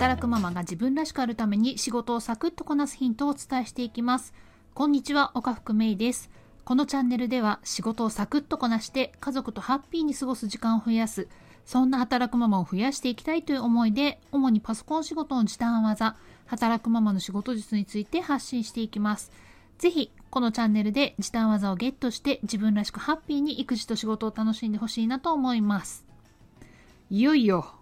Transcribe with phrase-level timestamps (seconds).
[0.00, 4.32] 働くママが自分らしくあるために仕事をサクッとこなすヒントをお伝えしていきます。
[4.72, 6.30] こんにちは岡福芽衣です。
[6.64, 11.28] このチャンネルでは仕事をサクッとこなして家族とハッピーに過ごす時間を増やす。
[11.66, 19.30] そんな働くママを増やしていきたいという思いで主にパソコン仕事の時短技働くママの仕事術について発信していきます。
[19.76, 26.06] ぜひこのチャンネルで時短技をゲットして自分らしくハッピーに育児と仕事を楽しんでほしいなと思います。
[27.10, 27.74] いよいよ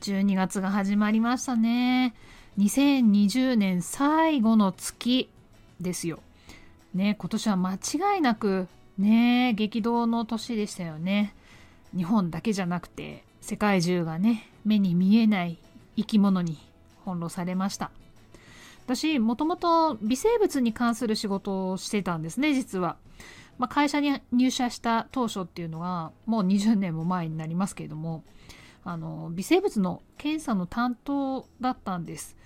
[0.00, 2.14] 12月が始まりましたね。
[2.58, 5.28] 2020年最後の月
[5.78, 6.20] ですよ。
[6.94, 8.66] ね今年は間違いなく
[8.98, 11.34] ね激動の年でしたよね。
[11.94, 15.58] 日本だけじゃなくて世界中がね目に見えない
[15.96, 16.56] 生き物に
[17.04, 17.90] 翻弄されました。
[18.86, 22.96] 私もともと微生物に関する仕事をしてたんですね実は、
[23.56, 28.24] まあ、会社に入社した当初っていうのはもう20年も前になりますけれども。
[28.84, 32.36] あの微生物の検査の担当だったんです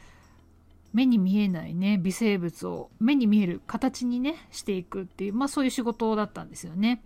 [0.92, 7.02] 目に見えないね微生物を目に見える形にねしていくっていう、まあ、そういう仕事だったんですよね。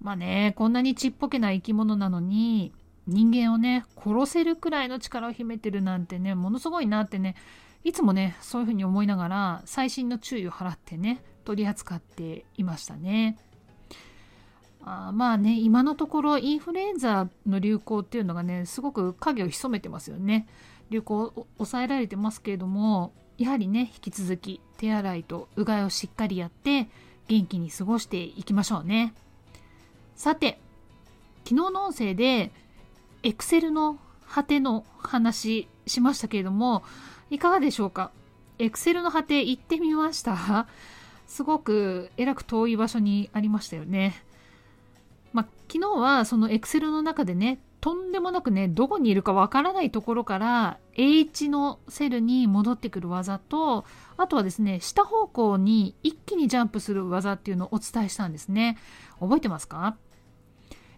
[0.00, 2.72] まあねこんなにちっぽけな生き物なのに
[3.06, 7.36] 人間をね殺せるくらいの力を秘めてるなんてねものすごいなってね
[7.84, 13.38] いつもねそういうふうに思いながら細心の注意を払ってね取り扱っていましたね。
[14.86, 20.46] あまあね今のところインフルエンザの流行っていうのがねすごく影を潜めてますよね。
[20.90, 26.88] 流行を抑えられてますけれどもやはりね引き続き手洗いとうがいをしっかりやって
[27.28, 29.14] 元気に過ごしていきましょうね。
[30.14, 30.60] さて
[31.44, 32.52] 昨日の音声で
[33.22, 33.98] エクセルの
[34.28, 36.82] 果ての話しましたけれども
[37.30, 38.10] いかがでしょうか？
[38.58, 40.66] エクセルの果て行ってみました？
[41.26, 44.22] すごくえらく遠い場所にありましたよね。
[45.34, 53.84] まあ、昨日はその Excel の中でねとんでもなくねどこにいるかわからないところから H のセルに戻ってくる技と
[54.16, 58.78] あとはですね下方向に一気にジャンプする技っていうのをお伝えしたんですね。
[59.20, 59.96] 覚えてますか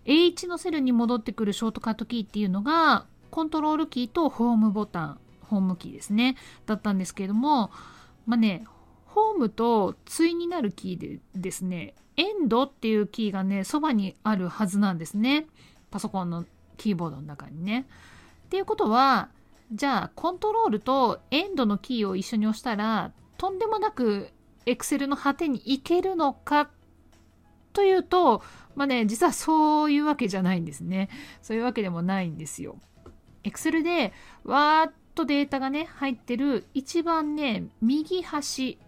[0.04, 7.72] ？H のセルに戻ってくるショートカットキーっていうのがコントロールキーとホームボタンホームキーですねだったんですけれども
[8.26, 8.64] まあね
[9.16, 15.46] ホームと対になるキーでですねエンドっていうキーがねそばにあるはずなんですね
[15.90, 16.44] パソコンの
[16.76, 17.86] キーボードの中にね。
[18.44, 19.30] っていうことは
[19.72, 24.28] じゃあコントロールとエンドのキーを一緒に押したらとんでもなく
[24.66, 26.68] エクセルの果てに行けるのか？
[27.72, 28.42] というと
[28.74, 31.08] まあね実はそういうわけじゃないんですね
[31.40, 32.78] そういうわけでもないんですよ。
[33.44, 34.12] エクセルで
[34.44, 38.78] わーっとデータがね入ってる一番ね右端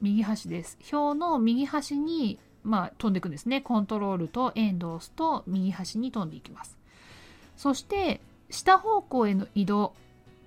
[0.00, 2.38] 右端です表の右端に
[2.68, 3.62] まあ、飛んでいくんですね。
[3.62, 6.76] コントロールとエンドを押すと右端に飛んでいきます。
[7.56, 8.20] そして
[8.50, 9.94] 下方向への移動。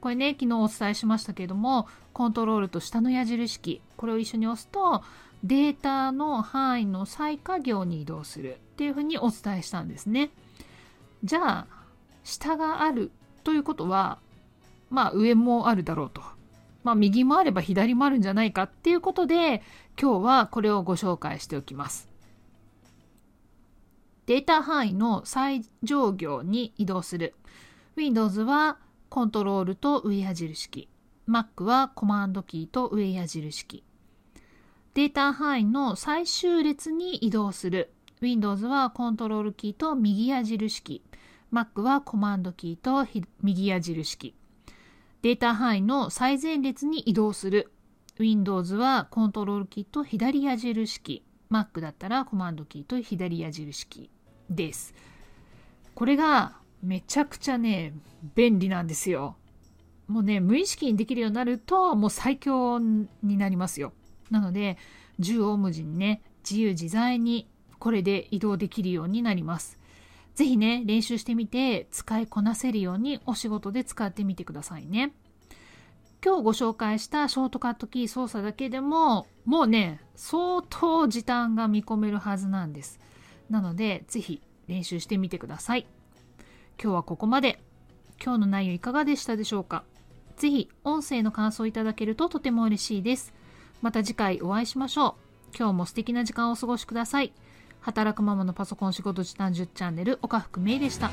[0.01, 5.03] これね、昨日お伝えしましたけれども、コントロールと下の矢印キー、これを一緒に押すと、
[5.43, 10.31] データの範囲の最下行に移動するっていうふうにお伝えしたんですね。
[11.23, 11.67] じゃあ、
[12.23, 13.11] 下がある
[13.43, 14.19] ということは、
[14.89, 16.21] まあ上もあるだろうと。
[16.83, 19.61] まあ右もあれば左もあるんじゃないかっていうことで、
[19.99, 22.09] 今日はこれをご紹介しておきます。
[24.25, 27.35] データ範囲の最上行に移動する。
[27.95, 28.77] Windows は
[29.09, 31.31] コントロールと上矢印キー。
[31.31, 34.39] Mac はコマンドキーと上矢印キー。
[34.93, 37.93] データ範囲の最終列に移動する。
[38.21, 41.17] Windows はコントロールキーと右矢印キー。
[41.55, 43.05] Mac はコマンドキーと
[43.41, 44.40] 右矢印キー。
[45.21, 47.71] データ範囲の最前列に移動する。
[48.17, 51.55] Windows はコントロールキーと左矢印キー。
[51.55, 54.95] Mac だったらコマンドキーと左矢印キーです。
[55.93, 57.93] これがめちゃくちゃね、
[58.33, 59.35] 便利なんですよ。
[60.07, 63.93] もうね、無意識にできるようになると、もう最強になりますよ。
[64.31, 64.77] なので、
[65.19, 69.77] 縦横無尽にね、自由自在にこれで移動できるようになります。
[70.35, 75.13] 是非ね、練習してみて使いこなせるようにお仕事で使ってみてくださいね。
[76.23, 82.99] 今日ご紹介したショートカットキー操作だけでももうね相当時短が見込めるはずなんです。
[83.49, 85.87] なので是非練習してみてください。
[86.81, 87.61] 今日はここまで。
[88.23, 89.83] 今日の内容いかがでしたでしょうか？
[90.37, 93.33] 是非音声の感想いただけるととても嬉しいです。
[93.81, 95.17] また次回お会いしましょ
[95.51, 95.57] う。
[95.57, 97.33] 今日も素敵な時間をお過ごしください。
[97.81, 101.09] 働くママのパソコン仕事時短10チャンネル岡福芽衣でした。